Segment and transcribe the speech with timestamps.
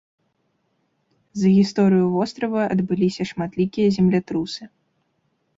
[1.41, 4.63] За гісторыю вострава адбыліся шматлікія землятрусы.